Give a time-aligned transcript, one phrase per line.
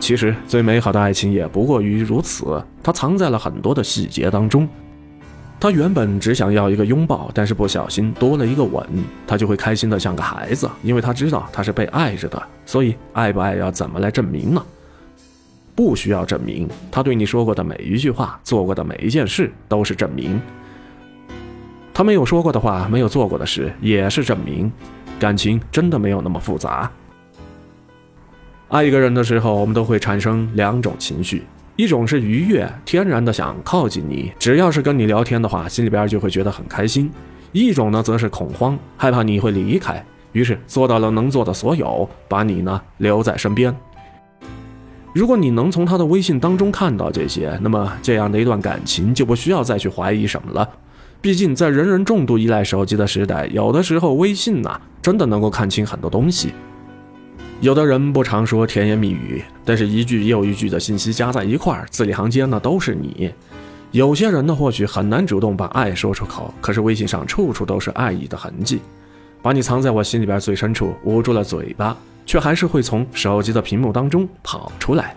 [0.00, 4.66] 其实最美好的爱情也不过于如此，它藏在了很多的细节当中。
[5.60, 8.86] 他原本只想要一个拥抱，但是不小心多了一个吻，
[9.26, 12.40] 他就会开心的像个孩子，因为他知道他是被爱着的。
[12.64, 14.64] 所以，爱不爱要怎么来证明呢？
[15.74, 20.40] 不需要证明，他对你说过的每一句话、做过的每一件事都是证明。
[21.92, 24.70] 他没有说过的话、没有做过的事也是证明。
[25.18, 26.88] 感情真的没有那么复杂。
[28.68, 31.42] 爱一个人的时候，我们都会产生两种情绪。
[31.76, 37.08] 一种是愉悦，天然的想靠近你，只要是跟你聊天的话，心里边就会觉得很开心；
[37.52, 43.74] 一种呢，则是恐慌，害怕你会离开，于是做到了能做的所有，把你呢留在身边。
[45.14, 50.68] 如果你能从他的微信当中看到这些，那么这样的一段感情就不需要再去怀疑什么了。
[51.22, 56.52] 毕竟在人人重度依赖手机的时代，有的时候微信呐，真的能够看清很多东西。
[57.60, 63.32] 有的人不常说甜言蜜语，但是一句又一句的信息加在一块儿，字里行间呢都是你。
[63.90, 68.80] 有些人呢或许很难主动把爱说出口，可是微信上处处都是爱意的痕迹，
[69.42, 75.16] 把你藏在我心里边最深处，捂住了嘴巴，却还是会从手机的屏幕当中跑出来。